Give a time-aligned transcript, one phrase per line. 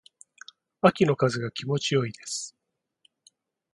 [0.81, 2.55] 秋の風が気持ち良いです。